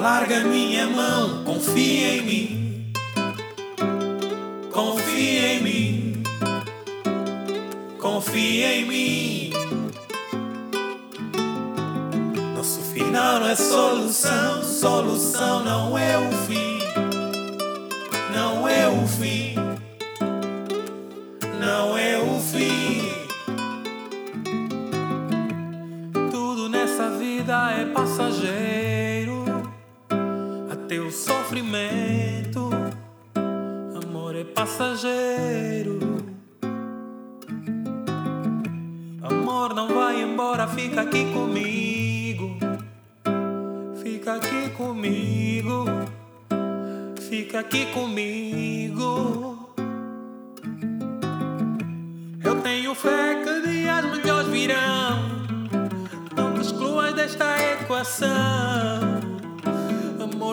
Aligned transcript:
Larga 0.00 0.40
minha 0.44 0.86
mão, 0.86 1.44
confia 1.44 2.16
em 2.16 2.22
mim. 2.22 2.92
Confia 4.72 5.52
em 5.52 5.62
mim. 5.62 6.22
Confia 7.98 8.76
em 8.76 8.86
mim. 8.86 9.52
Nosso 12.56 12.80
final 12.80 13.40
não 13.40 13.48
é 13.48 13.54
solução, 13.54 14.62
solução 14.64 15.62
não 15.64 15.98
é 15.98 16.16
o 16.16 16.32
fim. 16.46 16.78
Não 18.34 18.66
é 18.66 18.88
o 18.88 19.06
fim. 19.06 19.54
Não 21.60 21.98
é 21.98 22.16
o 22.18 22.40
fim. 22.40 23.02
Tudo 26.30 26.70
nessa 26.70 27.10
vida 27.10 27.70
é 27.72 27.84
passageiro. 27.84 28.69
O 30.98 31.08
sofrimento. 31.12 32.68
Amor 34.02 34.34
é 34.34 34.42
passageiro. 34.42 36.00
Amor 39.22 39.72
não 39.72 39.94
vai 39.94 40.20
embora, 40.20 40.66
fica 40.66 41.02
aqui 41.02 41.32
comigo. 41.32 42.58
Fica 44.02 44.34
aqui 44.34 44.70
comigo. 44.70 45.84
Fica 47.20 47.60
aqui 47.60 47.86
comigo. 47.94 49.72
Eu 52.42 52.60
tenho 52.62 52.96
fé 52.96 53.36
que 53.44 53.68
dias 53.68 54.04
melhores 54.06 54.48
virão. 54.48 55.20
Não 56.36 56.60
excluas 56.60 57.14
desta 57.14 57.46
equação. 57.74 59.09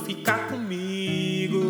Amor, 0.00 0.04
fica 0.04 0.34
comigo. 0.50 1.60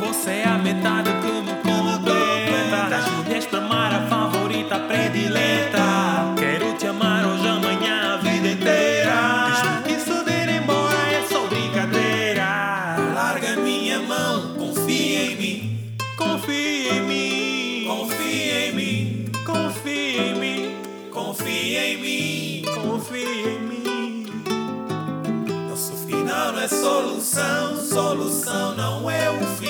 Você 0.00 0.30
é 0.30 0.44
a 0.44 0.58
metade 0.58 1.10
que 1.20 1.32
me 1.42 1.54
completa. 1.62 2.88
Das 2.90 3.10
mulheres 3.12 3.46
para 3.46 3.58
amar 3.58 3.94
a 3.94 4.06
favorita 4.06 4.78
predileta. 4.80 6.34
Quero 6.36 6.74
te 6.76 6.86
amar 6.86 7.24
hoje, 7.26 7.48
amanhã, 7.48 8.14
a 8.14 8.16
vida 8.18 8.48
inteira. 8.48 9.82
Que 9.84 9.98
se 9.98 10.24
der 10.24 10.48
embora 10.48 10.96
é 11.12 11.26
só 11.28 11.46
brincadeira. 11.46 12.96
Larga 13.14 13.56
minha 13.56 14.00
mão, 14.00 14.54
confia 14.54 15.32
em 15.32 15.36
mim. 15.36 15.96
Confia 16.16 16.94
em 16.94 17.02
mim. 17.02 17.86
Confia 17.86 18.68
em 18.68 18.72
mim. 18.74 19.24
Confia 19.44 20.22
em 20.22 20.34
mim. 20.38 20.76
Confia 21.10 21.86
em 21.88 21.96
mim. 21.98 22.64
Confia 22.74 23.18
em 23.18 23.60
mim. 23.60 23.61
É 26.62 26.68
solução, 26.68 27.76
solução 27.76 28.76
não 28.76 29.10
é 29.10 29.28
o 29.30 29.46
fim. 29.56 29.61